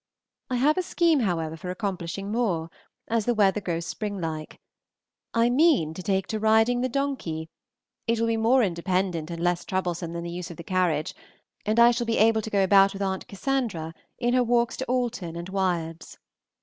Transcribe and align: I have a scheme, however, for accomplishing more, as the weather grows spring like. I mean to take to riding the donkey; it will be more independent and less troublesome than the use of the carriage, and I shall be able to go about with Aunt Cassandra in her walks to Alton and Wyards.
I 0.49 0.55
have 0.55 0.79
a 0.79 0.81
scheme, 0.81 1.19
however, 1.19 1.55
for 1.55 1.69
accomplishing 1.69 2.31
more, 2.31 2.71
as 3.07 3.25
the 3.27 3.35
weather 3.35 3.61
grows 3.61 3.85
spring 3.85 4.19
like. 4.19 4.59
I 5.35 5.51
mean 5.51 5.93
to 5.93 6.01
take 6.01 6.25
to 6.29 6.39
riding 6.39 6.81
the 6.81 6.89
donkey; 6.89 7.51
it 8.07 8.19
will 8.19 8.25
be 8.25 8.35
more 8.35 8.63
independent 8.63 9.29
and 9.29 9.39
less 9.43 9.63
troublesome 9.63 10.13
than 10.13 10.23
the 10.23 10.31
use 10.31 10.49
of 10.49 10.57
the 10.57 10.63
carriage, 10.63 11.13
and 11.67 11.79
I 11.79 11.91
shall 11.91 12.07
be 12.07 12.17
able 12.17 12.41
to 12.41 12.49
go 12.49 12.63
about 12.63 12.93
with 12.93 13.03
Aunt 13.03 13.27
Cassandra 13.27 13.93
in 14.17 14.33
her 14.33 14.43
walks 14.43 14.75
to 14.77 14.85
Alton 14.85 15.35
and 15.35 15.49
Wyards. 15.49 16.17